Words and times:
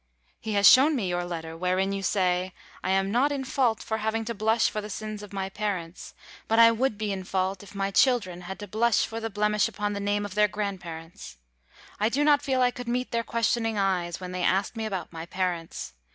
He 0.39 0.53
has 0.53 0.67
shown 0.67 0.95
me 0.95 1.07
your 1.07 1.23
letter 1.23 1.55
wherein 1.55 1.91
you 1.91 2.01
say, 2.01 2.55
"I 2.83 2.89
am 2.89 3.11
not 3.11 3.31
in 3.31 3.43
fault 3.43 3.83
for 3.83 3.99
having 3.99 4.25
to 4.25 4.33
blush 4.33 4.67
for 4.67 4.81
the 4.81 4.89
sins 4.89 5.21
of 5.21 5.31
my 5.31 5.47
parents; 5.47 6.15
but 6.47 6.57
I 6.57 6.71
would 6.71 6.97
be 6.97 7.11
in 7.11 7.23
fault 7.23 7.61
if 7.61 7.75
my 7.75 7.91
children 7.91 8.41
had 8.41 8.57
to 8.61 8.67
blush 8.67 9.05
for 9.05 9.19
the 9.19 9.29
blemish 9.29 9.67
upon 9.67 9.93
the 9.93 9.99
name 9.99 10.25
of 10.25 10.33
their 10.33 10.47
grandparents. 10.47 11.37
I 11.99 12.09
do 12.09 12.23
not 12.23 12.41
feel 12.41 12.63
I 12.63 12.71
could 12.71 12.87
meet 12.87 13.11
their 13.11 13.21
questioning 13.21 13.77
eyes 13.77 14.19
when 14.19 14.31
they 14.31 14.41
asked 14.41 14.75
me 14.75 14.87
about 14.87 15.13
my 15.13 15.27
parents. 15.27 15.93